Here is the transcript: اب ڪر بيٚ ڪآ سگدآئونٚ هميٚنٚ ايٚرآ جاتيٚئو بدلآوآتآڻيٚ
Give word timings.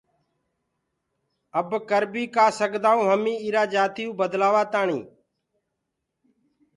اب 1.59 1.67
ڪر 1.89 2.03
بيٚ 2.13 2.31
ڪآ 2.35 2.45
سگدآئونٚ 2.59 3.07
هميٚنٚ 3.11 3.41
ايٚرآ 3.43 3.63
جاتيٚئو 3.73 4.17
بدلآوآتآڻيٚ 4.19 5.03